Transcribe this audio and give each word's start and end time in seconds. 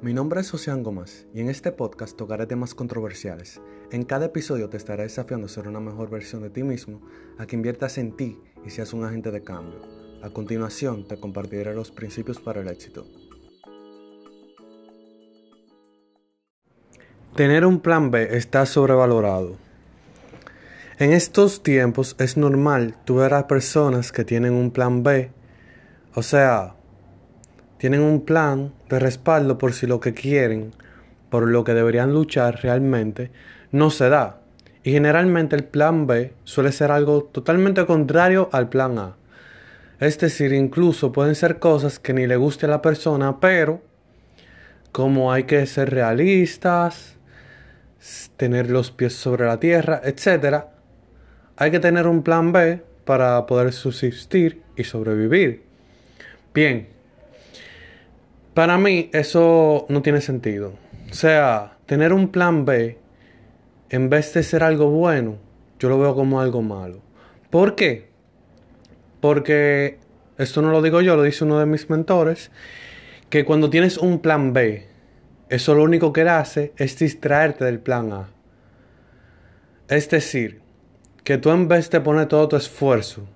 Mi 0.00 0.14
nombre 0.14 0.42
es 0.42 0.54
Ocean 0.54 0.84
Gómez 0.84 1.26
y 1.34 1.40
en 1.40 1.48
este 1.48 1.72
podcast 1.72 2.16
tocaré 2.16 2.46
temas 2.46 2.72
controversiales. 2.72 3.60
En 3.90 4.04
cada 4.04 4.26
episodio 4.26 4.68
te 4.68 4.76
estaré 4.76 5.02
desafiando 5.02 5.46
a 5.46 5.48
ser 5.48 5.66
una 5.66 5.80
mejor 5.80 6.08
versión 6.08 6.42
de 6.42 6.50
ti 6.50 6.62
mismo, 6.62 7.02
a 7.36 7.46
que 7.46 7.56
inviertas 7.56 7.98
en 7.98 8.16
ti 8.16 8.38
y 8.64 8.70
seas 8.70 8.92
un 8.92 9.04
agente 9.04 9.32
de 9.32 9.42
cambio. 9.42 9.80
A 10.22 10.30
continuación 10.30 11.08
te 11.08 11.18
compartiré 11.18 11.74
los 11.74 11.90
principios 11.90 12.38
para 12.38 12.60
el 12.60 12.68
éxito. 12.68 13.08
Tener 17.34 17.66
un 17.66 17.80
plan 17.80 18.12
B 18.12 18.36
está 18.36 18.66
sobrevalorado. 18.66 19.56
En 21.00 21.12
estos 21.12 21.64
tiempos 21.64 22.14
es 22.20 22.36
normal 22.36 22.94
tú 23.04 23.16
ver 23.16 23.34
a 23.34 23.48
personas 23.48 24.12
que 24.12 24.24
tienen 24.24 24.52
un 24.52 24.70
plan 24.70 25.02
B, 25.02 25.32
o 26.14 26.22
sea, 26.22 26.77
tienen 27.78 28.00
un 28.00 28.24
plan 28.24 28.72
de 28.88 28.98
respaldo 28.98 29.56
por 29.56 29.72
si 29.72 29.86
lo 29.86 30.00
que 30.00 30.14
quieren, 30.14 30.72
por 31.30 31.48
lo 31.48 31.64
que 31.64 31.74
deberían 31.74 32.12
luchar 32.12 32.60
realmente, 32.62 33.30
no 33.72 33.90
se 33.90 34.08
da. 34.08 34.40
Y 34.82 34.92
generalmente 34.92 35.56
el 35.56 35.64
plan 35.64 36.06
B 36.06 36.32
suele 36.44 36.72
ser 36.72 36.90
algo 36.90 37.24
totalmente 37.24 37.86
contrario 37.86 38.48
al 38.52 38.68
plan 38.68 38.98
A. 38.98 39.16
Es 40.00 40.18
decir, 40.18 40.52
incluso 40.52 41.12
pueden 41.12 41.34
ser 41.34 41.58
cosas 41.58 41.98
que 41.98 42.12
ni 42.12 42.26
le 42.26 42.36
guste 42.36 42.66
a 42.66 42.70
la 42.70 42.82
persona, 42.82 43.40
pero 43.40 43.82
como 44.92 45.32
hay 45.32 45.44
que 45.44 45.66
ser 45.66 45.90
realistas, 45.90 47.16
tener 48.36 48.70
los 48.70 48.90
pies 48.90 49.14
sobre 49.14 49.46
la 49.46 49.58
tierra, 49.60 50.00
etc., 50.04 50.64
hay 51.56 51.70
que 51.72 51.80
tener 51.80 52.06
un 52.06 52.22
plan 52.22 52.52
B 52.52 52.82
para 53.04 53.44
poder 53.46 53.72
subsistir 53.72 54.62
y 54.76 54.84
sobrevivir. 54.84 55.64
Bien, 56.54 56.88
para 58.58 58.76
mí 58.76 59.08
eso 59.12 59.86
no 59.88 60.02
tiene 60.02 60.20
sentido. 60.20 60.72
O 61.08 61.14
sea, 61.14 61.76
tener 61.86 62.12
un 62.12 62.32
plan 62.32 62.64
B 62.64 62.98
en 63.88 64.10
vez 64.10 64.34
de 64.34 64.42
ser 64.42 64.64
algo 64.64 64.90
bueno, 64.90 65.36
yo 65.78 65.88
lo 65.88 65.96
veo 66.00 66.16
como 66.16 66.40
algo 66.40 66.60
malo. 66.60 67.00
¿Por 67.50 67.76
qué? 67.76 68.08
Porque 69.20 70.00
esto 70.38 70.60
no 70.60 70.72
lo 70.72 70.82
digo 70.82 71.00
yo, 71.00 71.14
lo 71.14 71.22
dice 71.22 71.44
uno 71.44 71.60
de 71.60 71.66
mis 71.66 71.88
mentores, 71.88 72.50
que 73.30 73.44
cuando 73.44 73.70
tienes 73.70 73.96
un 73.96 74.18
plan 74.18 74.52
B, 74.52 74.88
eso 75.50 75.76
lo 75.76 75.84
único 75.84 76.12
que 76.12 76.22
hace 76.22 76.72
es 76.78 76.98
distraerte 76.98 77.64
del 77.64 77.78
plan 77.78 78.12
A. 78.12 78.28
Es 79.86 80.10
decir, 80.10 80.62
que 81.22 81.38
tú 81.38 81.50
en 81.50 81.68
vez 81.68 81.90
de 81.90 82.00
poner 82.00 82.26
todo 82.26 82.48
tu 82.48 82.56
esfuerzo 82.56 83.28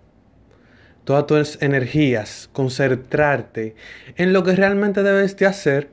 todas 1.04 1.26
tus 1.26 1.62
energías, 1.62 2.48
concentrarte 2.52 3.74
en 4.16 4.32
lo 4.32 4.42
que 4.44 4.54
realmente 4.54 5.02
debes 5.02 5.36
de 5.36 5.46
hacer, 5.46 5.90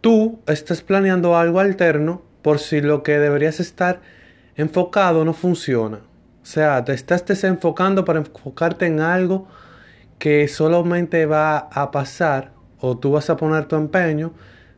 tú 0.00 0.40
estás 0.46 0.82
planeando 0.82 1.36
algo 1.36 1.60
alterno 1.60 2.22
por 2.42 2.58
si 2.58 2.80
lo 2.80 3.02
que 3.02 3.18
deberías 3.18 3.60
estar 3.60 4.00
enfocado 4.56 5.24
no 5.24 5.32
funciona. 5.32 5.98
O 6.42 6.46
sea, 6.46 6.84
te 6.84 6.94
estás 6.94 7.26
desenfocando 7.26 8.04
para 8.04 8.20
enfocarte 8.20 8.86
en 8.86 9.00
algo 9.00 9.48
que 10.18 10.48
solamente 10.48 11.26
va 11.26 11.58
a 11.58 11.90
pasar 11.90 12.52
o 12.80 12.96
tú 12.96 13.12
vas 13.12 13.28
a 13.30 13.36
poner 13.36 13.66
tu 13.66 13.76
empeño 13.76 14.32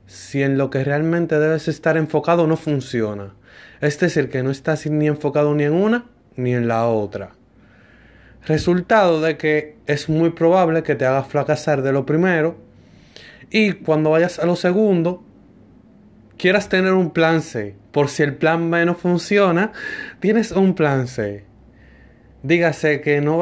si 0.06 0.42
en 0.42 0.58
lo 0.58 0.70
que 0.70 0.83
realmente 0.83 1.38
debes 1.38 1.69
estar 1.69 1.97
enfocado 1.97 2.47
no 2.47 2.56
funciona. 2.56 3.34
Es 3.81 3.98
decir, 4.00 4.28
que 4.31 4.42
no 4.42 4.50
estás 4.50 4.86
ni 4.86 5.06
enfocado 5.06 5.55
ni 5.55 5.64
en 5.64 5.75
una 5.75 6.06
ni 6.36 6.55
en 6.55 6.66
la 6.66 6.86
otra. 6.86 7.33
Resultado 8.46 9.20
de 9.20 9.36
que 9.36 9.77
es 9.86 10.08
muy 10.08 10.30
probable 10.30 10.83
que 10.83 10.94
te 10.94 11.05
hagas 11.05 11.28
fracasar 11.28 11.83
de 11.83 11.92
lo 11.92 12.06
primero 12.06 12.56
y 13.50 13.72
cuando 13.72 14.10
vayas 14.10 14.38
a 14.38 14.47
lo 14.47 14.56
segundo 14.56 15.22
quieras 16.38 16.69
tener 16.70 16.94
un 16.94 17.10
plan 17.10 17.42
C. 17.42 17.77
Por 17.92 18.08
si 18.08 18.22
el 18.22 18.34
plan 18.34 18.70
B 18.70 18.86
no 18.86 18.94
funciona, 18.94 19.72
tienes 20.20 20.52
un 20.52 20.74
plan 20.74 21.06
C. 21.06 21.44
Dígase 22.42 23.03
que 23.03 23.20
no, 23.20 23.41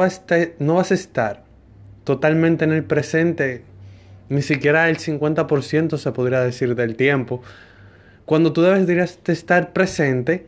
no 0.59 0.73
vas 0.75 0.91
a 0.91 0.93
estar 0.93 1.45
totalmente 2.03 2.65
en 2.65 2.73
el 2.73 2.83
presente, 2.83 3.63
ni 4.27 4.41
siquiera 4.41 4.89
el 4.89 4.97
50% 4.97 5.97
se 5.97 6.11
podría 6.11 6.41
decir 6.41 6.75
del 6.75 6.97
tiempo. 6.97 7.41
Cuando 8.25 8.51
tú 8.51 8.61
debes 8.63 8.85
de 8.85 9.33
estar 9.33 9.71
presente, 9.71 10.47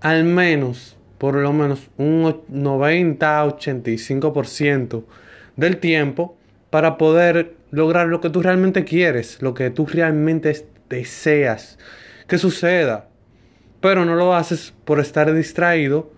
al 0.00 0.24
menos 0.24 0.98
por 1.22 1.36
lo 1.36 1.52
menos 1.52 1.88
un 1.98 2.24
90-85% 2.50 5.04
del 5.54 5.76
tiempo 5.76 6.36
para 6.68 6.98
poder 6.98 7.54
lograr 7.70 8.08
lo 8.08 8.20
que 8.20 8.28
tú 8.28 8.42
realmente 8.42 8.82
quieres, 8.82 9.40
lo 9.40 9.54
que 9.54 9.70
tú 9.70 9.86
realmente 9.86 10.66
deseas 10.90 11.78
que 12.26 12.38
suceda. 12.38 13.06
Pero 13.80 14.04
no 14.04 14.16
lo 14.16 14.34
haces 14.34 14.74
por 14.84 14.98
estar 14.98 15.32
distraído 15.32 16.10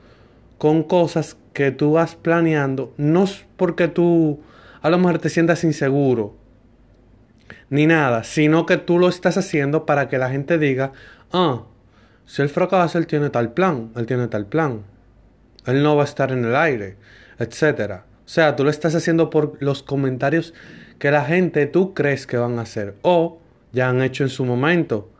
con 0.56 0.82
cosas 0.82 1.36
que 1.52 1.70
tú 1.70 1.92
vas 1.92 2.14
planeando, 2.14 2.94
no 2.96 3.26
porque 3.58 3.88
tú 3.88 4.40
a 4.80 4.88
lo 4.88 4.96
mejor 4.96 5.18
te 5.18 5.28
sientas 5.28 5.64
inseguro, 5.64 6.34
ni 7.68 7.86
nada, 7.86 8.24
sino 8.24 8.64
que 8.64 8.78
tú 8.78 8.98
lo 8.98 9.10
estás 9.10 9.36
haciendo 9.36 9.84
para 9.84 10.08
que 10.08 10.16
la 10.16 10.30
gente 10.30 10.56
diga, 10.56 10.92
ah, 11.30 11.64
si 12.24 12.40
él 12.40 12.48
fracasa, 12.48 12.96
él 12.96 13.06
tiene 13.06 13.28
tal 13.28 13.52
plan, 13.52 13.90
él 13.96 14.06
tiene 14.06 14.28
tal 14.28 14.46
plan. 14.46 14.93
Él 15.66 15.82
no 15.82 15.96
va 15.96 16.02
a 16.02 16.06
estar 16.06 16.32
en 16.32 16.44
el 16.44 16.56
aire, 16.56 16.96
etc. 17.38 18.02
O 18.24 18.28
sea, 18.28 18.56
tú 18.56 18.64
lo 18.64 18.70
estás 18.70 18.94
haciendo 18.94 19.30
por 19.30 19.56
los 19.60 19.82
comentarios 19.82 20.54
que 20.98 21.10
la 21.10 21.24
gente 21.24 21.66
tú 21.66 21.94
crees 21.94 22.26
que 22.26 22.36
van 22.36 22.58
a 22.58 22.62
hacer 22.62 22.94
o 23.02 23.40
ya 23.72 23.88
han 23.88 24.02
hecho 24.02 24.24
en 24.24 24.30
su 24.30 24.44
momento. 24.44 25.10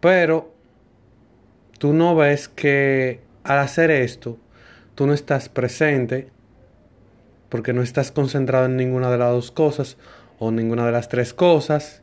Pero 0.00 0.54
tú 1.78 1.92
no 1.92 2.14
ves 2.14 2.48
que 2.48 3.20
al 3.44 3.58
hacer 3.58 3.90
esto, 3.90 4.38
tú 4.94 5.06
no 5.06 5.14
estás 5.14 5.48
presente 5.48 6.28
porque 7.48 7.72
no 7.72 7.82
estás 7.82 8.12
concentrado 8.12 8.66
en 8.66 8.76
ninguna 8.76 9.10
de 9.10 9.18
las 9.18 9.30
dos 9.30 9.50
cosas 9.50 9.96
o 10.38 10.50
ninguna 10.50 10.86
de 10.86 10.92
las 10.92 11.08
tres 11.08 11.32
cosas. 11.32 12.02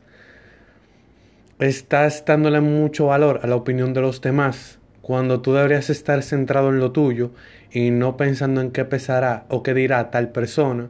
Estás 1.58 2.24
dándole 2.26 2.60
mucho 2.60 3.06
valor 3.06 3.40
a 3.42 3.46
la 3.46 3.56
opinión 3.56 3.94
de 3.94 4.00
los 4.02 4.20
demás 4.20 4.78
cuando 5.06 5.40
tú 5.40 5.52
deberías 5.52 5.88
estar 5.88 6.20
centrado 6.24 6.70
en 6.70 6.80
lo 6.80 6.90
tuyo 6.90 7.30
y 7.70 7.92
no 7.92 8.16
pensando 8.16 8.60
en 8.60 8.72
qué 8.72 8.84
pesará 8.84 9.46
o 9.48 9.62
qué 9.62 9.72
dirá 9.72 10.10
tal 10.10 10.32
persona. 10.32 10.88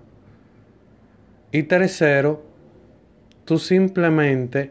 Y 1.52 1.64
tercero, 1.64 2.42
tú 3.44 3.58
simplemente 3.58 4.70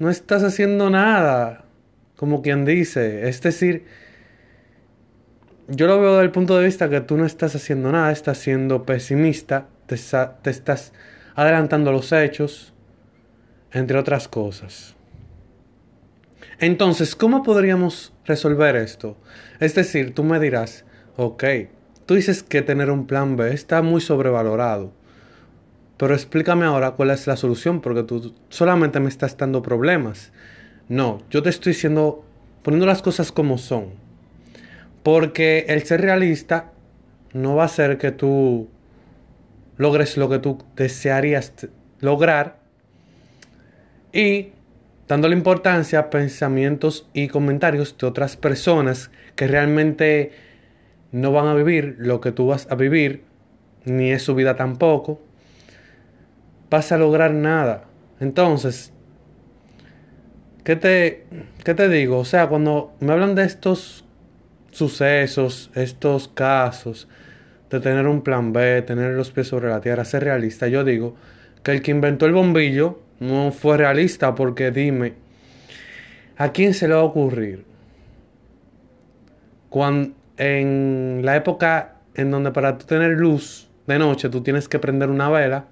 no 0.00 0.10
estás 0.10 0.42
haciendo 0.42 0.90
nada, 0.90 1.66
como 2.16 2.42
quien 2.42 2.64
dice. 2.64 3.28
Es 3.28 3.40
decir, 3.40 3.84
yo 5.68 5.86
lo 5.86 6.00
veo 6.00 6.14
desde 6.14 6.24
el 6.24 6.32
punto 6.32 6.58
de 6.58 6.64
vista 6.64 6.90
que 6.90 7.00
tú 7.00 7.16
no 7.16 7.26
estás 7.26 7.54
haciendo 7.54 7.92
nada, 7.92 8.10
estás 8.10 8.38
siendo 8.38 8.84
pesimista, 8.84 9.68
te, 9.86 9.94
te 10.42 10.50
estás 10.50 10.92
adelantando 11.36 11.92
los 11.92 12.10
hechos, 12.10 12.74
entre 13.70 13.98
otras 13.98 14.26
cosas. 14.26 14.96
Entonces, 16.58 17.14
¿cómo 17.14 17.42
podríamos 17.42 18.14
resolver 18.24 18.76
esto? 18.76 19.16
Es 19.60 19.74
decir, 19.74 20.14
tú 20.14 20.24
me 20.24 20.40
dirás, 20.40 20.86
ok, 21.16 21.44
tú 22.06 22.14
dices 22.14 22.42
que 22.42 22.62
tener 22.62 22.90
un 22.90 23.06
plan 23.06 23.36
B 23.36 23.52
está 23.52 23.82
muy 23.82 24.00
sobrevalorado, 24.00 24.90
pero 25.98 26.14
explícame 26.14 26.64
ahora 26.64 26.92
cuál 26.92 27.10
es 27.10 27.26
la 27.26 27.36
solución, 27.36 27.82
porque 27.82 28.04
tú 28.04 28.34
solamente 28.48 29.00
me 29.00 29.10
estás 29.10 29.36
dando 29.36 29.60
problemas. 29.60 30.32
No, 30.88 31.20
yo 31.30 31.42
te 31.42 31.50
estoy 31.50 31.74
diciendo, 31.74 32.24
poniendo 32.62 32.86
las 32.86 33.02
cosas 33.02 33.32
como 33.32 33.58
son, 33.58 33.88
porque 35.02 35.66
el 35.68 35.82
ser 35.82 36.00
realista 36.00 36.72
no 37.34 37.56
va 37.56 37.64
a 37.64 37.68
ser 37.68 37.98
que 37.98 38.12
tú 38.12 38.68
logres 39.76 40.16
lo 40.16 40.30
que 40.30 40.38
tú 40.38 40.64
desearías 40.74 41.52
lograr 42.00 42.60
y 44.12 44.52
dándole 45.08 45.36
importancia 45.36 45.98
a 45.98 46.10
pensamientos 46.10 47.08
y 47.12 47.28
comentarios 47.28 47.96
de 47.98 48.06
otras 48.06 48.36
personas 48.36 49.10
que 49.34 49.46
realmente 49.46 50.32
no 51.12 51.32
van 51.32 51.46
a 51.46 51.54
vivir 51.54 51.96
lo 51.98 52.20
que 52.20 52.32
tú 52.32 52.48
vas 52.48 52.66
a 52.70 52.74
vivir, 52.74 53.22
ni 53.84 54.10
es 54.10 54.22
su 54.22 54.34
vida 54.34 54.56
tampoco, 54.56 55.20
vas 56.70 56.90
a 56.92 56.98
lograr 56.98 57.32
nada. 57.32 57.84
Entonces, 58.18 58.92
¿qué 60.64 60.76
te, 60.76 61.26
qué 61.64 61.74
te 61.74 61.88
digo? 61.88 62.18
O 62.18 62.24
sea, 62.24 62.48
cuando 62.48 62.94
me 63.00 63.12
hablan 63.12 63.34
de 63.34 63.44
estos 63.44 64.04
sucesos, 64.72 65.70
estos 65.74 66.28
casos, 66.28 67.08
de 67.70 67.80
tener 67.80 68.06
un 68.06 68.22
plan 68.22 68.52
B, 68.52 68.82
tener 68.82 69.14
los 69.14 69.30
pies 69.30 69.48
sobre 69.48 69.68
la 69.68 69.80
tierra, 69.80 70.04
ser 70.04 70.24
realista, 70.24 70.68
yo 70.68 70.84
digo 70.84 71.16
que 71.62 71.72
el 71.72 71.82
que 71.82 71.90
inventó 71.90 72.26
el 72.26 72.32
bombillo 72.32 73.00
no 73.20 73.52
fue 73.52 73.76
realista 73.76 74.34
porque 74.34 74.70
dime, 74.70 75.14
¿a 76.36 76.52
quién 76.52 76.74
se 76.74 76.88
le 76.88 76.94
va 76.94 77.00
a 77.00 77.04
ocurrir? 77.04 77.64
Cuando, 79.68 80.14
en 80.36 81.22
la 81.24 81.36
época 81.36 81.96
en 82.14 82.30
donde 82.30 82.50
para 82.50 82.78
tú 82.78 82.86
tener 82.86 83.12
luz 83.12 83.68
de 83.86 83.98
noche 83.98 84.28
tú 84.28 84.42
tienes 84.42 84.68
que 84.68 84.78
prender 84.78 85.10
una 85.10 85.28
vela, 85.28 85.66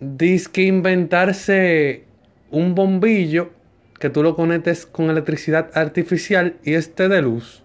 dice 0.00 0.50
que 0.52 0.62
inventarse 0.62 2.04
un 2.50 2.74
bombillo 2.74 3.50
que 3.98 4.10
tú 4.10 4.22
lo 4.22 4.34
conectes 4.34 4.84
con 4.84 5.10
electricidad 5.10 5.70
artificial 5.74 6.56
y 6.64 6.74
esté 6.74 7.08
de 7.08 7.22
luz. 7.22 7.62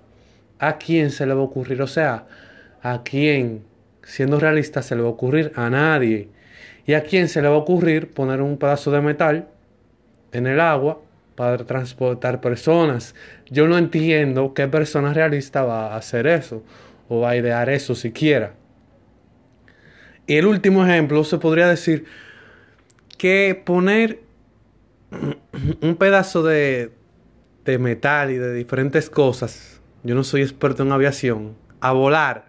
¿A 0.59 0.77
quién 0.77 1.09
se 1.09 1.25
le 1.25 1.33
va 1.33 1.41
a 1.41 1.45
ocurrir? 1.45 1.81
O 1.81 1.87
sea, 1.87 2.27
¿a 2.81 3.01
quién, 3.03 3.63
siendo 4.03 4.39
realista, 4.39 4.83
se 4.83 4.95
le 4.95 5.01
va 5.01 5.07
a 5.07 5.11
ocurrir? 5.11 5.51
A 5.55 5.69
nadie. 5.69 6.29
¿Y 6.87 6.93
a 6.93 7.03
quién 7.03 7.27
se 7.27 7.41
le 7.41 7.49
va 7.49 7.55
a 7.55 7.59
ocurrir 7.59 8.13
poner 8.13 8.41
un 8.41 8.57
pedazo 8.57 8.91
de 8.91 9.01
metal 9.01 9.49
en 10.31 10.47
el 10.47 10.61
agua 10.61 11.01
para 11.35 11.57
transportar 11.57 12.39
personas? 12.39 13.13
Yo 13.49 13.67
no 13.67 13.77
entiendo 13.77 14.53
qué 14.53 14.69
persona 14.69 15.13
realista 15.13 15.63
va 15.63 15.93
a 15.93 15.97
hacer 15.97 16.25
eso 16.27 16.63
o 17.09 17.19
va 17.19 17.31
a 17.31 17.35
idear 17.35 17.69
eso 17.69 17.93
siquiera. 17.93 18.53
Y 20.27 20.37
el 20.37 20.47
último 20.47 20.85
ejemplo 20.85 21.25
se 21.25 21.37
podría 21.37 21.67
decir 21.67 22.05
que 23.17 23.61
poner 23.65 24.21
un 25.81 25.95
pedazo 25.97 26.41
de, 26.41 26.91
de 27.65 27.77
metal 27.79 28.31
y 28.31 28.37
de 28.37 28.53
diferentes 28.53 29.09
cosas, 29.09 29.81
yo 30.03 30.15
no 30.15 30.23
soy 30.23 30.41
experto 30.41 30.83
en 30.83 30.93
aviación, 30.93 31.57
a 31.81 31.91
volar 31.91 32.45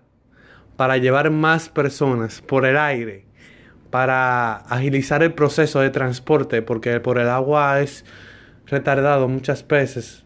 para 0.76 0.96
llevar 0.96 1.32
más 1.32 1.68
personas 1.68 2.40
por 2.40 2.64
el 2.64 2.76
aire, 2.76 3.27
para 3.90 4.56
agilizar 4.56 5.22
el 5.22 5.34
proceso 5.34 5.80
de 5.80 5.90
transporte, 5.90 6.62
porque 6.62 7.00
por 7.00 7.18
el 7.18 7.28
agua 7.28 7.80
es 7.80 8.04
retardado 8.66 9.28
muchas 9.28 9.66
veces, 9.66 10.24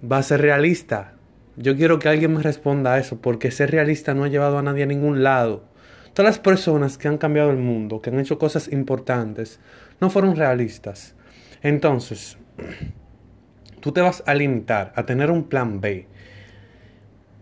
va 0.00 0.18
a 0.18 0.22
ser 0.22 0.40
realista. 0.40 1.14
Yo 1.56 1.76
quiero 1.76 1.98
que 1.98 2.08
alguien 2.08 2.34
me 2.34 2.42
responda 2.42 2.94
a 2.94 2.98
eso, 2.98 3.20
porque 3.20 3.50
ser 3.50 3.70
realista 3.70 4.14
no 4.14 4.24
ha 4.24 4.28
llevado 4.28 4.58
a 4.58 4.62
nadie 4.62 4.82
a 4.82 4.86
ningún 4.86 5.22
lado. 5.22 5.64
Todas 6.12 6.30
las 6.30 6.38
personas 6.38 6.98
que 6.98 7.08
han 7.08 7.18
cambiado 7.18 7.50
el 7.50 7.58
mundo, 7.58 8.00
que 8.00 8.10
han 8.10 8.18
hecho 8.18 8.38
cosas 8.38 8.68
importantes, 8.72 9.60
no 10.00 10.10
fueron 10.10 10.36
realistas. 10.36 11.14
Entonces, 11.62 12.38
tú 13.80 13.92
te 13.92 14.00
vas 14.00 14.22
a 14.26 14.34
limitar 14.34 14.92
a 14.96 15.06
tener 15.06 15.30
un 15.30 15.44
plan 15.44 15.80
B, 15.80 16.06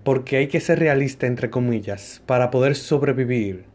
porque 0.04 0.36
hay 0.36 0.48
que 0.48 0.60
ser 0.60 0.78
realista, 0.78 1.26
entre 1.26 1.50
comillas, 1.50 2.22
para 2.26 2.50
poder 2.50 2.76
sobrevivir. 2.76 3.73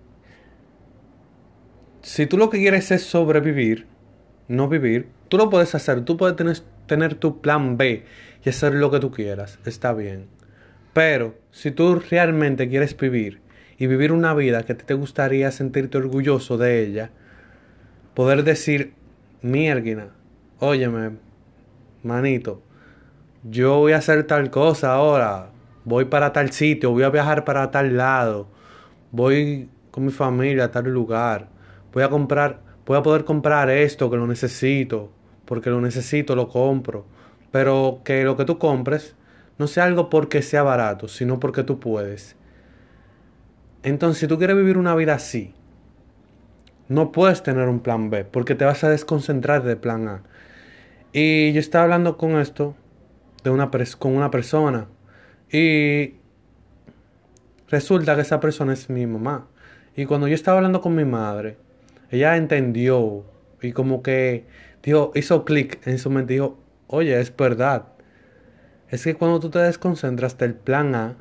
Si 2.09 2.25
tú 2.25 2.39
lo 2.39 2.50
que 2.50 2.57
quieres 2.57 2.89
es 2.89 3.03
sobrevivir, 3.03 3.85
no 4.47 4.67
vivir, 4.67 5.09
tú 5.27 5.38
lo 5.38 5.51
puedes 5.51 5.75
hacer, 5.75 6.03
tú 6.06 6.17
puedes 6.17 6.35
tener, 6.35 6.57
tener 6.88 7.13
tu 7.13 7.39
plan 7.39 7.77
B 7.77 8.03
y 8.44 8.50
hacer 8.50 8.73
lo 8.73 8.89
que 8.89 9.00
tú 9.00 9.11
quieras, 9.11 9.59
está 9.63 9.94
bien. 9.94 10.25
Pero 10.91 11.35
si 11.51 11.69
tú 11.69 12.01
realmente 12.09 12.67
quieres 12.67 12.97
vivir, 12.97 13.41
y 13.77 13.85
vivir 13.85 14.11
una 14.11 14.33
vida 14.33 14.63
que 14.63 14.73
te 14.73 14.95
gustaría 14.95 15.51
sentirte 15.51 16.00
orgulloso 16.00 16.57
de 16.57 16.83
ella, 16.83 17.11
poder 18.15 18.44
decir, 18.44 18.95
mierguina, 19.44 20.07
óyeme, 20.57 21.11
manito, 22.01 22.63
yo 23.44 23.77
voy 23.77 23.91
a 23.91 23.97
hacer 23.97 24.23
tal 24.23 24.50
cosa 24.50 24.94
ahora, 24.94 25.51
voy 25.85 26.06
para 26.06 26.33
tal 26.33 26.51
sitio, 26.53 26.89
voy 26.89 27.03
a 27.03 27.11
viajar 27.11 27.45
para 27.45 27.69
tal 27.69 27.95
lado, 27.95 28.47
voy 29.11 29.69
con 29.91 30.06
mi 30.06 30.11
familia 30.11 30.63
a 30.63 30.71
tal 30.71 30.85
lugar, 30.85 31.58
voy 31.94 32.03
a 32.03 32.09
comprar, 32.09 32.62
voy 32.86 32.97
a 32.97 33.03
poder 33.03 33.25
comprar 33.25 33.69
esto 33.69 34.09
que 34.09 34.18
lo 34.18 34.27
necesito, 34.27 35.12
porque 35.45 35.69
lo 35.69 35.81
necesito, 35.81 36.36
lo 36.36 36.47
compro, 36.47 37.06
pero 37.51 38.01
que 38.03 38.24
lo 38.24 38.38
que 38.38 38.45
tú 38.45 38.57
compres 38.57 39.15
no 39.57 39.68
sea 39.68 39.86
algo 39.86 40.09
porque 40.09 40.41
sea 40.41 40.63
barato, 40.63 41.07
sino 41.07 41.39
porque 41.39 41.63
tú 41.63 41.80
puedes. 41.80 42.36
Entonces, 43.83 44.19
si 44.19 44.27
tú 44.27 44.38
quieres 44.38 44.56
vivir 44.56 44.77
una 44.77 44.95
vida 44.95 45.15
así, 45.15 45.53
no 46.88 47.12
puedes 47.12 47.44
tener 47.44 47.68
un 47.68 47.80
plan 47.80 48.09
B 48.09 48.25
porque 48.25 48.56
te 48.56 48.65
vas 48.65 48.83
a 48.83 48.89
desconcentrar 48.89 49.63
del 49.63 49.77
plan 49.77 50.07
A. 50.07 50.24
Y 51.13 51.53
yo 51.53 51.59
estaba 51.59 51.85
hablando 51.85 52.18
con 52.18 52.31
esto 52.39 52.75
de 53.44 53.50
una 53.50 53.71
con 53.97 54.15
una 54.15 54.31
persona 54.31 54.88
y 55.51 56.15
resulta 57.69 58.15
que 58.15 58.21
esa 58.21 58.39
persona 58.39 58.74
es 58.74 58.89
mi 58.89 59.07
mamá. 59.07 59.47
Y 59.95 60.06
cuando 60.06 60.27
yo 60.27 60.35
estaba 60.35 60.57
hablando 60.57 60.81
con 60.81 60.95
mi 60.95 61.06
madre, 61.06 61.57
ella 62.11 62.38
entendió 62.38 63.25
y 63.61 63.71
como 63.71 64.01
que 64.01 64.45
dijo, 64.83 65.11
hizo 65.15 65.45
clic 65.45 65.85
en 65.85 65.97
su 66.00 66.09
mente, 66.09 66.33
dijo, 66.33 66.57
oye, 66.88 67.19
es 67.19 67.35
verdad. 67.35 67.85
Es 68.89 69.03
que 69.03 69.13
cuando 69.13 69.39
tú 69.39 69.50
te 69.50 69.59
desconcentras 69.59 70.38
del 70.38 70.56
plan 70.56 70.95
A, 70.95 71.17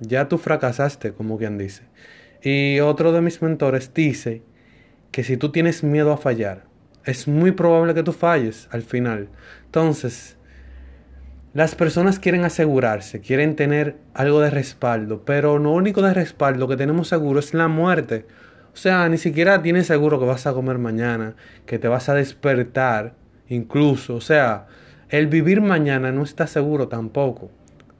ya 0.00 0.28
tú 0.28 0.38
fracasaste, 0.38 1.12
como 1.12 1.38
quien 1.38 1.58
dice. 1.58 1.84
Y 2.42 2.80
otro 2.80 3.12
de 3.12 3.20
mis 3.20 3.42
mentores 3.42 3.92
dice 3.94 4.42
que 5.10 5.24
si 5.24 5.36
tú 5.36 5.50
tienes 5.50 5.82
miedo 5.82 6.12
a 6.12 6.18
fallar, 6.18 6.64
es 7.04 7.26
muy 7.26 7.52
probable 7.52 7.94
que 7.94 8.02
tú 8.02 8.12
falles 8.12 8.68
al 8.70 8.82
final. 8.82 9.28
Entonces, 9.66 10.36
las 11.54 11.74
personas 11.74 12.18
quieren 12.18 12.44
asegurarse, 12.44 13.20
quieren 13.20 13.56
tener 13.56 13.96
algo 14.14 14.40
de 14.40 14.50
respaldo, 14.50 15.24
pero 15.24 15.58
lo 15.58 15.70
único 15.70 16.02
de 16.02 16.14
respaldo 16.14 16.68
que 16.68 16.76
tenemos 16.76 17.08
seguro 17.08 17.40
es 17.40 17.54
la 17.54 17.68
muerte. 17.68 18.26
O 18.72 18.76
sea, 18.76 19.08
ni 19.08 19.18
siquiera 19.18 19.62
tienes 19.62 19.86
seguro 19.86 20.18
que 20.18 20.26
vas 20.26 20.46
a 20.46 20.52
comer 20.52 20.78
mañana, 20.78 21.34
que 21.66 21.78
te 21.78 21.88
vas 21.88 22.08
a 22.08 22.14
despertar, 22.14 23.14
incluso. 23.48 24.14
O 24.14 24.20
sea, 24.20 24.66
el 25.08 25.26
vivir 25.26 25.60
mañana 25.60 26.12
no 26.12 26.22
está 26.22 26.46
seguro 26.46 26.88
tampoco. 26.88 27.50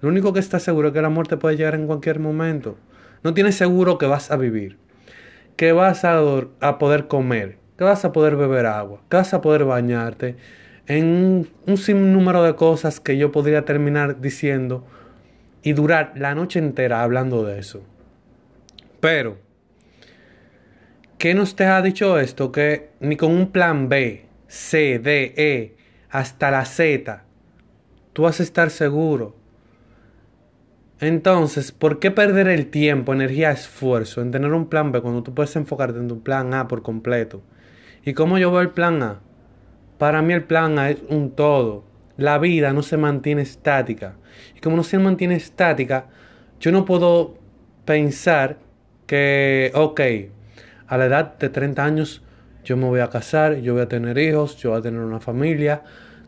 Lo 0.00 0.08
único 0.08 0.32
que 0.32 0.40
está 0.40 0.60
seguro 0.60 0.88
es 0.88 0.94
que 0.94 1.02
la 1.02 1.08
muerte 1.08 1.36
puede 1.36 1.56
llegar 1.56 1.74
en 1.74 1.86
cualquier 1.86 2.20
momento. 2.20 2.78
No 3.24 3.34
tienes 3.34 3.56
seguro 3.56 3.98
que 3.98 4.06
vas 4.06 4.30
a 4.30 4.36
vivir, 4.36 4.78
que 5.56 5.72
vas 5.72 6.04
a, 6.04 6.20
a 6.60 6.78
poder 6.78 7.08
comer, 7.08 7.58
que 7.76 7.84
vas 7.84 8.04
a 8.04 8.12
poder 8.12 8.36
beber 8.36 8.66
agua, 8.66 9.00
que 9.08 9.16
vas 9.16 9.34
a 9.34 9.40
poder 9.40 9.64
bañarte, 9.64 10.36
en 10.88 11.48
un, 11.66 11.76
sinnúmero 11.76 12.42
de 12.42 12.56
cosas 12.56 12.98
que 12.98 13.18
yo 13.18 13.30
podría 13.30 13.64
terminar 13.64 14.20
diciendo 14.20 14.84
y 15.62 15.74
durar 15.74 16.12
la 16.16 16.34
noche 16.34 16.58
entera 16.58 17.02
hablando 17.02 17.44
de 17.44 17.58
eso. 17.58 17.82
Pero, 19.00 19.38
¿qué 21.18 21.34
nos 21.34 21.56
te 21.56 21.66
ha 21.66 21.82
dicho 21.82 22.18
esto? 22.18 22.52
Que 22.52 22.90
ni 23.00 23.16
con 23.16 23.32
un 23.32 23.50
plan 23.52 23.88
B, 23.88 24.26
C, 24.46 24.98
D, 24.98 25.34
E, 25.36 25.76
hasta 26.10 26.50
la 26.50 26.64
Z, 26.64 27.24
tú 28.12 28.22
vas 28.22 28.40
a 28.40 28.42
estar 28.42 28.70
seguro 28.70 29.38
entonces, 31.00 31.70
¿por 31.70 32.00
qué 32.00 32.10
perder 32.10 32.48
el 32.48 32.66
tiempo, 32.66 33.12
energía, 33.12 33.52
esfuerzo 33.52 34.20
en 34.20 34.32
tener 34.32 34.52
un 34.52 34.68
plan 34.68 34.90
B 34.90 35.00
cuando 35.00 35.22
tú 35.22 35.32
puedes 35.32 35.54
enfocarte 35.54 35.98
en 35.98 36.08
tu 36.08 36.22
plan 36.22 36.52
A 36.54 36.66
por 36.66 36.82
completo? 36.82 37.40
¿Y 38.04 38.14
cómo 38.14 38.36
yo 38.38 38.50
veo 38.50 38.62
el 38.62 38.70
plan 38.70 39.02
A? 39.02 39.20
Para 39.98 40.22
mí 40.22 40.32
el 40.32 40.42
plan 40.42 40.76
A 40.78 40.90
es 40.90 40.98
un 41.08 41.30
todo. 41.30 41.84
La 42.16 42.38
vida 42.38 42.72
no 42.72 42.82
se 42.82 42.96
mantiene 42.96 43.42
estática. 43.42 44.16
Y 44.56 44.60
como 44.60 44.76
no 44.76 44.82
se 44.82 44.98
mantiene 44.98 45.36
estática, 45.36 46.06
yo 46.58 46.72
no 46.72 46.84
puedo 46.84 47.36
pensar 47.84 48.58
que, 49.06 49.70
ok, 49.74 50.00
a 50.88 50.96
la 50.96 51.06
edad 51.06 51.38
de 51.38 51.48
30 51.48 51.84
años 51.84 52.22
yo 52.64 52.76
me 52.76 52.86
voy 52.86 53.00
a 53.00 53.08
casar, 53.08 53.56
yo 53.60 53.74
voy 53.74 53.82
a 53.82 53.88
tener 53.88 54.18
hijos, 54.18 54.56
yo 54.56 54.70
voy 54.70 54.80
a 54.80 54.82
tener 54.82 55.00
una 55.00 55.20
familia, 55.20 55.82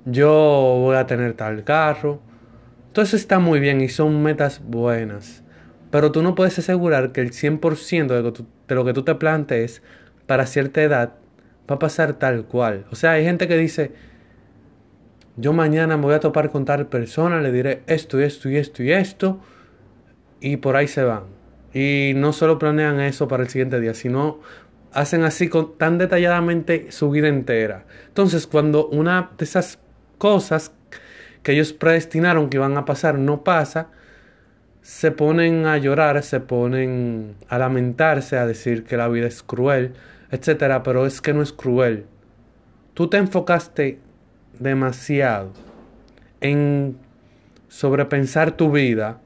yo 0.06 0.30
voy 0.30 0.96
a 0.96 1.06
tener 1.06 1.34
tal 1.34 1.64
carro, 1.64 2.20
eso 2.94 3.16
está 3.16 3.38
muy 3.38 3.60
bien 3.60 3.80
y 3.80 3.88
son 3.88 4.22
metas 4.22 4.62
buenas. 4.64 5.42
Pero 5.90 6.12
tú 6.12 6.22
no 6.22 6.34
puedes 6.34 6.58
asegurar 6.58 7.12
que 7.12 7.20
el 7.20 7.32
100% 7.32 8.06
de 8.06 8.44
de 8.68 8.74
lo 8.74 8.84
que 8.84 8.92
tú 8.92 9.02
te 9.02 9.14
plantees 9.16 9.82
para 10.26 10.46
cierta 10.46 10.82
edad 10.82 11.14
va 11.68 11.74
a 11.74 11.78
pasar 11.78 12.14
tal 12.14 12.44
cual. 12.44 12.86
O 12.90 12.96
sea, 12.96 13.12
hay 13.12 13.24
gente 13.24 13.48
que 13.48 13.56
dice, 13.56 13.92
yo 15.36 15.52
mañana 15.52 15.96
me 15.96 16.04
voy 16.04 16.14
a 16.14 16.20
topar 16.20 16.50
con 16.50 16.64
tal 16.64 16.86
persona, 16.86 17.40
le 17.40 17.52
diré 17.52 17.82
esto 17.86 18.20
y 18.20 18.24
esto 18.24 18.48
y 18.48 18.56
esto 18.56 18.82
y 18.82 18.92
esto, 18.92 19.40
y 20.40 20.56
por 20.58 20.76
ahí 20.76 20.86
se 20.86 21.02
van. 21.02 21.39
Y 21.72 22.12
no 22.16 22.32
solo 22.32 22.58
planean 22.58 23.00
eso 23.00 23.28
para 23.28 23.42
el 23.42 23.48
siguiente 23.48 23.80
día, 23.80 23.94
sino 23.94 24.40
hacen 24.92 25.22
así 25.22 25.48
con, 25.48 25.78
tan 25.78 25.98
detalladamente 25.98 26.90
su 26.90 27.10
vida 27.10 27.28
entera. 27.28 27.84
Entonces, 28.08 28.46
cuando 28.46 28.88
una 28.88 29.30
de 29.38 29.44
esas 29.44 29.78
cosas 30.18 30.72
que 31.42 31.52
ellos 31.52 31.72
predestinaron 31.72 32.50
que 32.50 32.56
iban 32.56 32.76
a 32.76 32.84
pasar 32.84 33.18
no 33.18 33.44
pasa, 33.44 33.88
se 34.82 35.12
ponen 35.12 35.66
a 35.66 35.78
llorar, 35.78 36.22
se 36.22 36.40
ponen 36.40 37.36
a 37.48 37.58
lamentarse, 37.58 38.36
a 38.36 38.46
decir 38.46 38.84
que 38.84 38.96
la 38.96 39.08
vida 39.08 39.26
es 39.26 39.42
cruel, 39.42 39.94
etcétera, 40.30 40.82
pero 40.82 41.06
es 41.06 41.20
que 41.20 41.32
no 41.32 41.42
es 41.42 41.52
cruel. 41.52 42.06
Tú 42.94 43.08
te 43.08 43.18
enfocaste 43.18 43.98
demasiado 44.58 45.52
en 46.40 46.96
sobrepensar 47.68 48.52
tu 48.52 48.72
vida, 48.72 49.20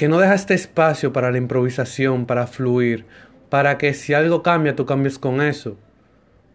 que 0.00 0.08
no 0.08 0.18
dejaste 0.18 0.54
espacio 0.54 1.12
para 1.12 1.30
la 1.30 1.36
improvisación, 1.36 2.24
para 2.24 2.46
fluir, 2.46 3.04
para 3.50 3.76
que 3.76 3.92
si 3.92 4.14
algo 4.14 4.42
cambia, 4.42 4.74
tú 4.74 4.86
cambies 4.86 5.18
con 5.18 5.42
eso. 5.42 5.76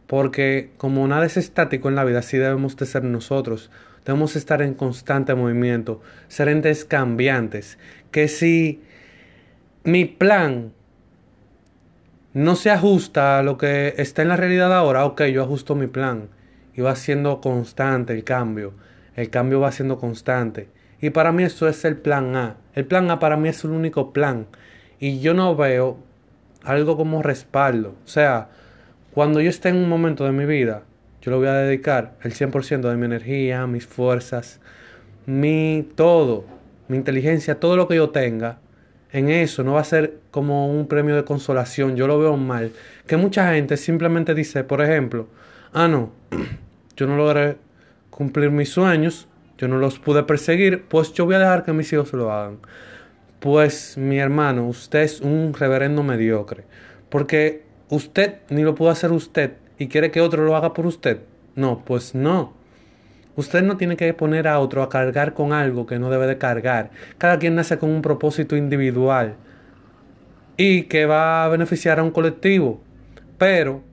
Porque 0.07 0.71
como 0.77 1.07
nada 1.07 1.27
es 1.27 1.37
estático 1.37 1.87
en 1.87 1.93
la 1.93 2.03
vida, 2.05 2.17
así 2.17 2.39
debemos 2.39 2.75
de 2.75 2.87
ser 2.87 3.03
nosotros. 3.03 3.69
Debemos 4.03 4.35
estar 4.35 4.63
en 4.63 4.73
constante 4.73 5.35
movimiento, 5.35 6.01
ser 6.27 6.49
entes 6.49 6.85
cambiantes. 6.85 7.77
Que 8.09 8.27
si 8.29 8.81
mi 9.83 10.05
plan 10.05 10.73
no 12.33 12.55
se 12.55 12.71
ajusta 12.71 13.37
a 13.37 13.43
lo 13.43 13.59
que 13.59 13.93
está 13.97 14.23
en 14.23 14.29
la 14.29 14.37
realidad 14.37 14.73
ahora, 14.73 15.05
ok, 15.05 15.21
yo 15.25 15.43
ajusto 15.43 15.75
mi 15.75 15.85
plan. 15.85 16.29
Y 16.73 16.81
va 16.81 16.95
siendo 16.95 17.41
constante 17.41 18.11
el 18.11 18.23
cambio. 18.23 18.73
El 19.15 19.29
cambio 19.29 19.59
va 19.59 19.71
siendo 19.71 19.99
constante. 19.99 20.73
Y 21.05 21.11
para 21.11 21.31
mí 21.31 21.43
eso 21.43 21.67
es 21.67 21.85
el 21.85 21.97
plan 21.97 22.35
A. 22.35 22.57
El 22.73 22.85
plan 22.85 23.11
A 23.11 23.19
para 23.19 23.37
mí 23.37 23.47
es 23.47 23.63
el 23.63 23.69
único 23.69 24.11
plan. 24.11 24.47
Y 24.99 25.19
yo 25.19 25.35
no 25.35 25.55
veo 25.55 25.99
algo 26.63 26.97
como 26.97 27.21
respaldo. 27.21 27.89
O 28.03 28.07
sea, 28.07 28.49
cuando 29.11 29.39
yo 29.39 29.51
esté 29.51 29.69
en 29.69 29.75
un 29.75 29.87
momento 29.87 30.25
de 30.25 30.31
mi 30.31 30.45
vida, 30.45 30.81
yo 31.21 31.29
lo 31.29 31.37
voy 31.37 31.47
a 31.47 31.53
dedicar 31.53 32.15
el 32.23 32.33
100% 32.33 32.89
de 32.89 32.95
mi 32.95 33.05
energía, 33.05 33.67
mis 33.67 33.85
fuerzas, 33.85 34.59
mi 35.27 35.87
todo, 35.93 36.45
mi 36.87 36.97
inteligencia, 36.97 37.59
todo 37.59 37.75
lo 37.75 37.87
que 37.87 37.97
yo 37.97 38.09
tenga 38.09 38.57
en 39.11 39.29
eso, 39.29 39.63
no 39.63 39.73
va 39.73 39.81
a 39.81 39.83
ser 39.83 40.17
como 40.31 40.71
un 40.71 40.87
premio 40.87 41.15
de 41.15 41.23
consolación, 41.23 41.95
yo 41.95 42.07
lo 42.07 42.17
veo 42.17 42.35
mal. 42.35 42.71
Que 43.05 43.15
mucha 43.15 43.53
gente 43.53 43.77
simplemente 43.77 44.33
dice, 44.33 44.63
por 44.63 44.81
ejemplo, 44.81 45.27
ah, 45.71 45.87
no, 45.87 46.13
yo 46.97 47.05
no 47.05 47.15
logré 47.15 47.57
cumplir 48.09 48.49
mis 48.49 48.69
sueños, 48.69 49.27
yo 49.57 49.67
no 49.67 49.77
los 49.77 49.99
pude 49.99 50.23
perseguir, 50.23 50.83
pues 50.83 51.13
yo 51.13 51.25
voy 51.25 51.35
a 51.35 51.39
dejar 51.39 51.63
que 51.63 51.73
mis 51.73 51.91
hijos 51.93 52.11
lo 52.13 52.31
hagan. 52.31 52.57
Pues 53.39 53.97
mi 53.97 54.17
hermano, 54.17 54.67
usted 54.67 55.03
es 55.03 55.21
un 55.21 55.53
reverendo 55.53 56.03
mediocre, 56.03 56.65
porque 57.09 57.63
usted 57.89 58.39
ni 58.49 58.63
lo 58.63 58.75
puede 58.75 58.91
hacer 58.91 59.11
usted 59.11 59.53
y 59.77 59.87
quiere 59.87 60.11
que 60.11 60.21
otro 60.21 60.43
lo 60.43 60.55
haga 60.55 60.73
por 60.73 60.85
usted. 60.85 61.19
No, 61.55 61.83
pues 61.85 62.15
no. 62.15 62.53
Usted 63.37 63.63
no 63.63 63.77
tiene 63.77 63.97
que 63.97 64.13
poner 64.13 64.47
a 64.47 64.59
otro 64.59 64.81
a 64.81 64.89
cargar 64.89 65.33
con 65.33 65.53
algo 65.53 65.85
que 65.85 65.99
no 65.99 66.09
debe 66.09 66.27
de 66.27 66.37
cargar. 66.37 66.91
Cada 67.17 67.37
quien 67.37 67.55
nace 67.55 67.77
con 67.77 67.89
un 67.89 68.01
propósito 68.01 68.55
individual 68.55 69.35
y 70.57 70.83
que 70.83 71.05
va 71.05 71.43
a 71.43 71.49
beneficiar 71.49 71.99
a 71.99 72.03
un 72.03 72.11
colectivo. 72.11 72.81
Pero 73.37 73.83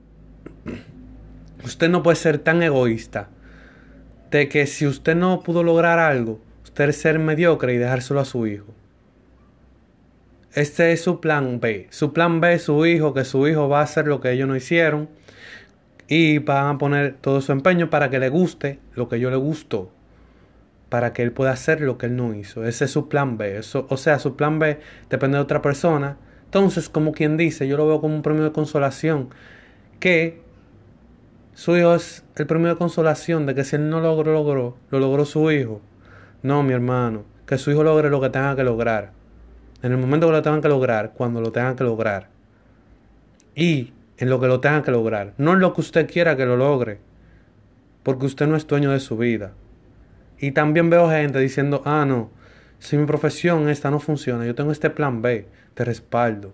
usted 1.63 1.89
no 1.89 2.03
puede 2.03 2.15
ser 2.15 2.39
tan 2.39 2.63
egoísta 2.63 3.29
de 4.33 4.49
que 4.49 4.65
si 4.65 4.87
usted 4.87 5.15
no 5.15 5.41
pudo 5.41 5.61
lograr 5.61 5.99
algo, 5.99 6.39
usted 6.63 6.91
ser 6.91 7.19
mediocre 7.19 7.75
y 7.75 7.77
dejárselo 7.77 8.19
a 8.19 8.25
su 8.25 8.47
hijo. 8.47 8.73
Este 10.53 10.91
es 10.91 11.03
su 11.03 11.19
plan 11.21 11.59
B. 11.59 11.85
Su 11.91 12.13
plan 12.13 12.41
B 12.41 12.53
es 12.53 12.63
su 12.63 12.83
hijo, 12.87 13.13
que 13.13 13.25
su 13.25 13.47
hijo 13.47 13.69
va 13.69 13.81
a 13.81 13.83
hacer 13.83 14.07
lo 14.07 14.21
que 14.21 14.31
ellos 14.31 14.47
no 14.47 14.55
hicieron 14.55 15.07
y 16.07 16.39
van 16.39 16.75
a 16.75 16.77
poner 16.79 17.15
todo 17.21 17.41
su 17.41 17.51
empeño 17.51 17.91
para 17.91 18.09
que 18.09 18.17
le 18.17 18.29
guste 18.29 18.79
lo 18.95 19.07
que 19.07 19.19
yo 19.19 19.29
le 19.29 19.35
gustó, 19.35 19.91
para 20.89 21.13
que 21.13 21.21
él 21.21 21.31
pueda 21.31 21.51
hacer 21.51 21.81
lo 21.81 21.99
que 21.99 22.07
él 22.07 22.15
no 22.15 22.33
hizo. 22.33 22.65
Ese 22.65 22.85
es 22.85 22.91
su 22.91 23.09
plan 23.09 23.37
B. 23.37 23.57
Eso, 23.57 23.85
o 23.87 23.97
sea, 23.97 24.17
su 24.17 24.35
plan 24.35 24.57
B 24.57 24.79
depende 25.11 25.37
de 25.37 25.43
otra 25.43 25.61
persona. 25.61 26.17
Entonces, 26.45 26.89
como 26.89 27.11
quien 27.11 27.37
dice, 27.37 27.67
yo 27.67 27.77
lo 27.77 27.85
veo 27.85 28.01
como 28.01 28.15
un 28.15 28.23
premio 28.23 28.43
de 28.43 28.51
consolación, 28.51 29.29
que 29.99 30.42
su 31.53 31.77
hijo 31.77 31.95
es 31.95 32.23
el 32.35 32.47
premio 32.47 32.69
de 32.69 32.77
consolación 32.77 33.45
de 33.45 33.55
que 33.55 33.63
si 33.63 33.75
él 33.75 33.89
no 33.89 33.99
logró, 33.99 34.33
logró, 34.33 34.77
lo 34.89 34.99
logró 34.99 35.25
su 35.25 35.51
hijo. 35.51 35.81
No, 36.41 36.63
mi 36.63 36.73
hermano, 36.73 37.23
que 37.45 37.57
su 37.57 37.71
hijo 37.71 37.83
logre 37.83 38.09
lo 38.09 38.19
que 38.21 38.29
tenga 38.29 38.55
que 38.55 38.63
lograr 38.63 39.11
en 39.83 39.91
el 39.91 39.97
momento 39.97 40.27
que 40.27 40.31
lo 40.31 40.41
tengan 40.41 40.61
que 40.61 40.69
lograr, 40.69 41.11
cuando 41.11 41.41
lo 41.41 41.51
tengan 41.51 41.75
que 41.75 41.83
lograr. 41.83 42.29
Y 43.53 43.91
en 44.17 44.29
lo 44.29 44.39
que 44.39 44.47
lo 44.47 44.61
tengan 44.61 44.81
que 44.81 44.91
lograr. 44.91 45.33
No 45.37 45.51
en 45.51 45.59
lo 45.59 45.73
que 45.73 45.81
usted 45.81 46.09
quiera 46.09 46.37
que 46.37 46.45
lo 46.45 46.55
logre. 46.55 46.99
Porque 48.01 48.25
usted 48.25 48.47
no 48.47 48.55
es 48.55 48.65
dueño 48.65 48.91
de 48.91 49.01
su 49.01 49.17
vida. 49.17 49.51
Y 50.39 50.51
también 50.51 50.89
veo 50.89 51.09
gente 51.09 51.37
diciendo, 51.39 51.81
ah, 51.83 52.05
no, 52.05 52.31
si 52.79 52.97
mi 52.97 53.05
profesión 53.05 53.67
esta 53.67 53.91
no 53.91 53.99
funciona, 53.99 54.45
yo 54.45 54.55
tengo 54.55 54.71
este 54.71 54.89
plan 54.89 55.21
B 55.21 55.47
de 55.75 55.85
respaldo. 55.85 56.53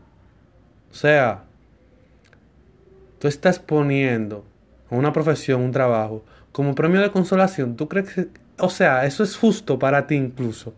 O 0.91 0.95
sea, 0.95 1.43
tú 3.19 3.27
estás 3.27 3.59
poniendo 3.59 4.43
una 4.97 5.13
profesión, 5.13 5.61
un 5.61 5.71
trabajo, 5.71 6.25
como 6.51 6.75
premio 6.75 7.01
de 7.01 7.11
consolación. 7.11 7.75
¿Tú 7.75 7.87
crees 7.87 8.13
que, 8.13 8.27
o 8.57 8.69
sea, 8.69 9.05
eso 9.05 9.23
es 9.23 9.37
justo 9.37 9.79
para 9.79 10.07
ti 10.07 10.15
incluso? 10.15 10.73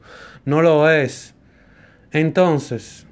No 0.46 0.62
lo 0.62 0.90
es. 0.90 1.34
Entonces, 2.12 3.06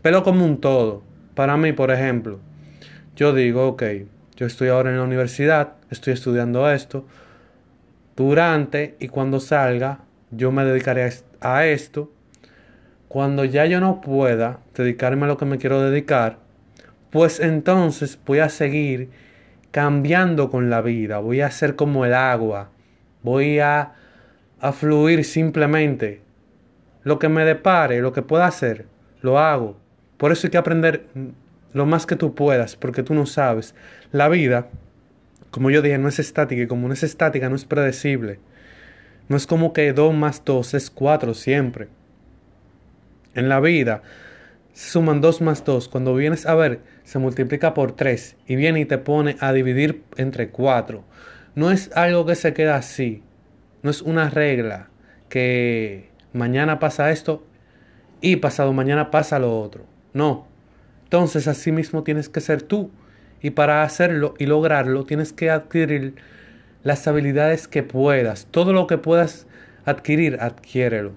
pero 0.00 0.22
como 0.22 0.44
un 0.44 0.60
todo. 0.60 1.02
Para 1.34 1.56
mí, 1.56 1.72
por 1.72 1.90
ejemplo, 1.90 2.40
yo 3.16 3.32
digo, 3.32 3.68
ok, 3.68 3.82
yo 4.36 4.46
estoy 4.46 4.68
ahora 4.68 4.90
en 4.90 4.96
la 4.96 5.04
universidad, 5.04 5.74
estoy 5.90 6.14
estudiando 6.14 6.70
esto. 6.70 7.06
Durante 8.16 8.96
y 9.00 9.08
cuando 9.08 9.40
salga, 9.40 10.00
yo 10.30 10.50
me 10.52 10.64
dedicaré 10.64 11.10
a 11.40 11.66
esto. 11.66 12.12
Cuando 13.08 13.44
ya 13.44 13.66
yo 13.66 13.80
no 13.80 14.00
pueda 14.00 14.60
dedicarme 14.74 15.24
a 15.24 15.28
lo 15.28 15.36
que 15.36 15.44
me 15.44 15.58
quiero 15.58 15.80
dedicar, 15.82 16.38
pues 17.10 17.40
entonces 17.40 18.18
voy 18.24 18.38
a 18.38 18.48
seguir 18.48 19.10
cambiando 19.72 20.50
con 20.50 20.70
la 20.70 20.80
vida. 20.80 21.18
Voy 21.18 21.40
a 21.40 21.50
ser 21.50 21.74
como 21.74 22.06
el 22.06 22.14
agua. 22.14 22.70
Voy 23.22 23.58
a, 23.58 23.94
a 24.60 24.72
fluir 24.72 25.24
simplemente 25.24 26.20
lo 27.02 27.18
que 27.18 27.28
me 27.28 27.44
depare, 27.44 28.00
lo 28.00 28.12
que 28.12 28.22
pueda 28.22 28.46
hacer, 28.46 28.86
lo 29.22 29.38
hago. 29.38 29.76
Por 30.18 30.30
eso 30.30 30.46
hay 30.46 30.52
que 30.52 30.58
aprender 30.58 31.06
lo 31.72 31.86
más 31.86 32.06
que 32.06 32.16
tú 32.16 32.34
puedas, 32.34 32.76
porque 32.76 33.02
tú 33.02 33.14
no 33.14 33.26
sabes. 33.26 33.74
La 34.12 34.28
vida, 34.28 34.68
como 35.50 35.70
yo 35.70 35.82
dije, 35.82 35.98
no 35.98 36.08
es 36.08 36.18
estática 36.18 36.62
y 36.62 36.66
como 36.66 36.86
no 36.86 36.94
es 36.94 37.02
estática, 37.02 37.48
no 37.48 37.56
es 37.56 37.64
predecible. 37.64 38.38
No 39.28 39.36
es 39.36 39.46
como 39.46 39.72
que 39.72 39.92
2 39.92 40.14
más 40.14 40.44
2 40.44 40.74
es 40.74 40.90
4 40.90 41.34
siempre. 41.34 41.88
En 43.34 43.48
la 43.48 43.60
vida 43.60 44.02
se 44.74 44.90
suman 44.90 45.20
2 45.20 45.40
más 45.40 45.64
2. 45.64 45.88
Cuando 45.88 46.14
vienes 46.14 46.46
a 46.46 46.54
ver, 46.54 46.80
se 47.04 47.18
multiplica 47.18 47.74
por 47.74 47.92
3 47.92 48.36
y 48.46 48.56
viene 48.56 48.80
y 48.80 48.84
te 48.84 48.98
pone 48.98 49.36
a 49.40 49.52
dividir 49.52 50.02
entre 50.16 50.50
4. 50.50 51.04
No 51.54 51.70
es 51.70 51.90
algo 51.94 52.24
que 52.24 52.34
se 52.34 52.54
queda 52.54 52.76
así. 52.76 53.22
No 53.82 53.90
es 53.90 54.02
una 54.02 54.30
regla 54.30 54.88
que 55.28 56.10
mañana 56.32 56.78
pasa 56.78 57.10
esto 57.10 57.44
y 58.20 58.36
pasado 58.36 58.72
mañana 58.72 59.10
pasa 59.10 59.38
lo 59.38 59.60
otro. 59.60 59.84
No. 60.12 60.46
Entonces 61.04 61.48
así 61.48 61.72
mismo 61.72 62.02
tienes 62.04 62.28
que 62.28 62.40
ser 62.40 62.62
tú. 62.62 62.90
Y 63.42 63.50
para 63.50 63.82
hacerlo 63.82 64.34
y 64.38 64.46
lograrlo 64.46 65.04
tienes 65.04 65.32
que 65.32 65.50
adquirir 65.50 66.14
las 66.84 67.06
habilidades 67.08 67.66
que 67.66 67.82
puedas. 67.82 68.46
Todo 68.50 68.72
lo 68.72 68.86
que 68.86 68.98
puedas 68.98 69.46
adquirir, 69.84 70.38
adquiérelo. 70.40 71.12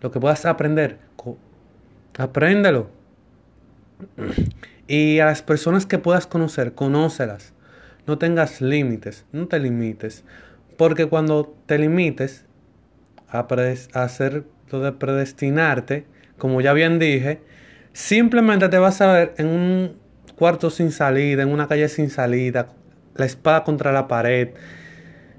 Lo 0.00 0.10
que 0.10 0.20
puedas 0.20 0.44
aprender, 0.44 0.98
apréndelo. 2.18 2.90
Y 4.86 5.18
a 5.20 5.26
las 5.26 5.42
personas 5.42 5.86
que 5.86 5.98
puedas 5.98 6.26
conocer, 6.26 6.74
conócelas. 6.74 7.52
No 8.06 8.18
tengas 8.18 8.60
límites, 8.60 9.24
no 9.32 9.48
te 9.48 9.58
limites. 9.58 10.24
Porque 10.76 11.06
cuando 11.06 11.56
te 11.66 11.78
limites, 11.78 12.44
a, 13.28 13.46
hacer 13.94 14.44
lo 14.70 14.80
de 14.80 14.92
predestinarte, 14.92 16.06
como 16.38 16.60
ya 16.60 16.72
bien 16.72 16.98
dije, 16.98 17.40
simplemente 17.92 18.68
te 18.68 18.78
vas 18.78 19.00
a 19.00 19.12
ver 19.12 19.34
en 19.38 19.46
un 19.46 19.96
cuarto 20.36 20.70
sin 20.70 20.92
salida, 20.92 21.42
en 21.42 21.48
una 21.48 21.66
calle 21.68 21.88
sin 21.88 22.10
salida, 22.10 22.68
la 23.14 23.24
espada 23.24 23.64
contra 23.64 23.92
la 23.92 24.08
pared, 24.08 24.50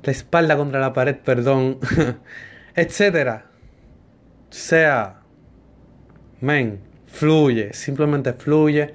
la 0.03 0.11
espalda 0.11 0.57
contra 0.57 0.79
la 0.79 0.93
pared, 0.93 1.15
perdón, 1.17 1.79
etcétera. 2.75 3.45
Sea, 4.49 5.21
men, 6.41 6.79
fluye, 7.07 7.73
simplemente 7.73 8.33
fluye, 8.33 8.93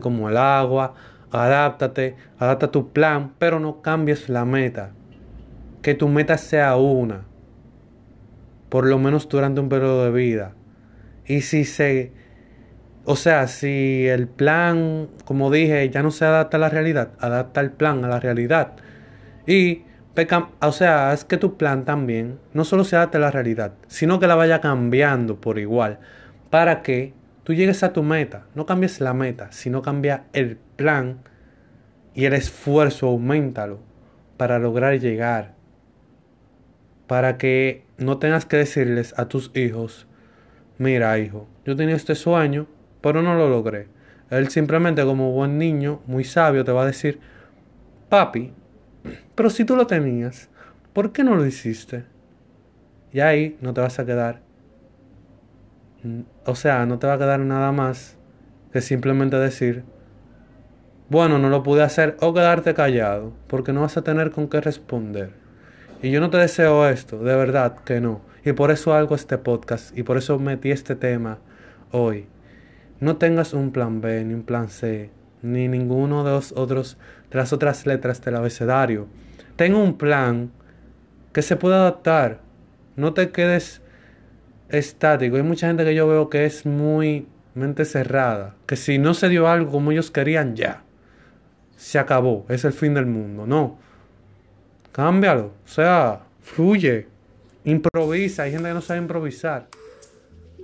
como 0.00 0.28
el 0.28 0.36
agua, 0.36 0.94
adáptate, 1.30 2.16
adapta 2.38 2.70
tu 2.70 2.92
plan, 2.92 3.32
pero 3.38 3.60
no 3.60 3.82
cambies 3.82 4.28
la 4.28 4.44
meta. 4.44 4.92
Que 5.82 5.94
tu 5.94 6.08
meta 6.08 6.38
sea 6.38 6.76
una 6.76 7.28
por 8.68 8.86
lo 8.86 8.98
menos 8.98 9.28
durante 9.28 9.60
un 9.60 9.68
periodo 9.68 10.04
de 10.04 10.10
vida. 10.10 10.52
Y 11.26 11.42
si 11.42 11.64
se, 11.64 12.12
o 13.04 13.16
sea, 13.16 13.46
si 13.48 14.06
el 14.06 14.28
plan, 14.28 15.08
como 15.24 15.50
dije, 15.50 15.88
ya 15.90 16.02
no 16.02 16.10
se 16.10 16.24
adapta 16.24 16.56
a 16.56 16.60
la 16.60 16.68
realidad, 16.68 17.10
adapta 17.18 17.60
el 17.60 17.70
plan 17.70 18.04
a 18.04 18.08
la 18.08 18.20
realidad. 18.20 18.72
Y, 19.46 19.84
o 20.60 20.72
sea, 20.72 21.12
es 21.12 21.24
que 21.24 21.36
tu 21.36 21.56
plan 21.56 21.84
también 21.84 22.38
no 22.52 22.64
solo 22.64 22.84
se 22.84 22.96
adapte 22.96 23.18
a 23.18 23.20
la 23.20 23.30
realidad, 23.30 23.72
sino 23.86 24.18
que 24.20 24.26
la 24.26 24.34
vaya 24.34 24.60
cambiando 24.60 25.40
por 25.40 25.58
igual, 25.58 25.98
para 26.50 26.82
que 26.82 27.14
tú 27.48 27.54
llegues 27.54 27.82
a 27.82 27.94
tu 27.94 28.02
meta. 28.02 28.44
No 28.54 28.66
cambies 28.66 29.00
la 29.00 29.14
meta, 29.14 29.50
sino 29.52 29.80
cambia 29.80 30.24
el 30.34 30.58
plan 30.76 31.20
y 32.14 32.26
el 32.26 32.34
esfuerzo, 32.34 33.06
aumentalo 33.06 33.78
para 34.36 34.58
lograr 34.58 34.98
llegar 35.00 35.54
para 37.06 37.38
que 37.38 37.86
no 37.96 38.18
tengas 38.18 38.44
que 38.44 38.58
decirles 38.58 39.14
a 39.16 39.28
tus 39.28 39.50
hijos, 39.56 40.06
mira 40.76 41.18
hijo, 41.18 41.48
yo 41.64 41.74
tenía 41.74 41.96
este 41.96 42.14
sueño, 42.14 42.66
pero 43.00 43.22
no 43.22 43.34
lo 43.34 43.48
logré. 43.48 43.88
Él 44.28 44.48
simplemente 44.48 45.02
como 45.06 45.32
buen 45.32 45.56
niño, 45.56 46.02
muy 46.06 46.24
sabio, 46.24 46.66
te 46.66 46.72
va 46.72 46.82
a 46.82 46.86
decir, 46.86 47.18
papi, 48.10 48.52
pero 49.34 49.48
si 49.48 49.64
tú 49.64 49.74
lo 49.74 49.86
tenías, 49.86 50.50
¿por 50.92 51.12
qué 51.12 51.24
no 51.24 51.34
lo 51.34 51.46
hiciste? 51.46 52.04
Y 53.10 53.20
ahí 53.20 53.56
no 53.62 53.72
te 53.72 53.80
vas 53.80 53.98
a 53.98 54.04
quedar, 54.04 54.42
o 56.44 56.54
sea, 56.54 56.86
no 56.86 56.98
te 56.98 57.06
va 57.06 57.14
a 57.14 57.18
quedar 57.18 57.40
nada 57.40 57.72
más 57.72 58.16
que 58.72 58.80
simplemente 58.80 59.36
decir, 59.36 59.84
bueno, 61.08 61.38
no 61.38 61.48
lo 61.48 61.62
pude 61.62 61.82
hacer 61.82 62.16
o 62.20 62.34
quedarte 62.34 62.74
callado, 62.74 63.32
porque 63.46 63.72
no 63.72 63.80
vas 63.80 63.96
a 63.96 64.02
tener 64.02 64.30
con 64.30 64.48
qué 64.48 64.60
responder. 64.60 65.30
Y 66.02 66.10
yo 66.10 66.20
no 66.20 66.30
te 66.30 66.36
deseo 66.36 66.88
esto, 66.88 67.18
de 67.18 67.34
verdad 67.34 67.76
que 67.84 68.00
no. 68.00 68.20
Y 68.44 68.52
por 68.52 68.70
eso 68.70 68.94
hago 68.94 69.14
este 69.14 69.38
podcast 69.38 69.96
y 69.96 70.02
por 70.02 70.16
eso 70.16 70.38
metí 70.38 70.70
este 70.70 70.94
tema 70.94 71.38
hoy. 71.90 72.26
No 73.00 73.16
tengas 73.16 73.52
un 73.52 73.72
plan 73.72 74.00
B, 74.00 74.24
ni 74.24 74.34
un 74.34 74.42
plan 74.42 74.68
C, 74.68 75.10
ni 75.42 75.68
ninguno 75.68 76.24
de 76.24 76.30
los 76.30 76.52
otros 76.52 76.98
de 77.30 77.38
las 77.38 77.52
otras 77.52 77.86
letras 77.86 78.22
del 78.24 78.36
abecedario. 78.36 79.06
Ten 79.56 79.74
un 79.74 79.98
plan 79.98 80.50
que 81.32 81.42
se 81.42 81.56
pueda 81.56 81.76
adaptar. 81.76 82.40
No 82.96 83.12
te 83.12 83.30
quedes 83.30 83.82
estático. 84.68 85.36
Hay 85.36 85.42
mucha 85.42 85.68
gente 85.68 85.84
que 85.84 85.94
yo 85.94 86.06
veo 86.08 86.28
que 86.28 86.44
es 86.44 86.66
muy 86.66 87.26
mente 87.54 87.84
cerrada, 87.84 88.54
que 88.66 88.76
si 88.76 88.98
no 88.98 89.14
se 89.14 89.28
dio 89.28 89.48
algo 89.48 89.72
como 89.72 89.90
ellos 89.90 90.10
querían, 90.10 90.54
ya 90.54 90.84
se 91.78 91.98
acabó, 91.98 92.44
es 92.48 92.64
el 92.64 92.72
fin 92.72 92.92
del 92.92 93.06
mundo. 93.06 93.46
No, 93.46 93.78
cámbialo, 94.92 95.52
o 95.64 95.68
sea, 95.68 96.20
fluye, 96.42 97.06
improvisa. 97.64 98.42
Hay 98.42 98.50
gente 98.50 98.68
que 98.68 98.74
no 98.74 98.80
sabe 98.80 98.98
improvisar. 98.98 99.68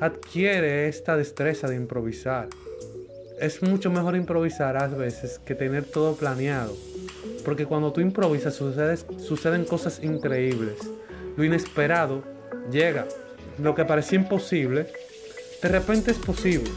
Adquiere 0.01 0.89
esta 0.89 1.17
destreza 1.17 1.69
de 1.69 1.77
improvisar. 1.77 2.49
Es 3.41 3.63
mucho 3.63 3.91
mejor 3.91 4.17
improvisar 4.17 4.77
a 4.77 4.89
veces 4.89 5.39
que 5.39 5.55
tener 5.55 5.85
todo 5.85 6.17
planeado. 6.17 6.75
Porque 7.45 7.65
cuando 7.65 7.93
tú 7.93 8.01
improvisas 8.01 8.55
suceden 8.55 9.65
cosas 9.65 10.03
increíbles. 10.03 10.79
Lo 11.37 11.45
inesperado 11.45 12.23
llega. 12.73 13.07
Lo 13.59 13.75
que 13.75 13.85
parecía 13.85 14.19
imposible, 14.19 14.87
de 15.63 15.69
repente 15.69 16.11
es 16.11 16.19
posible. 16.19 16.71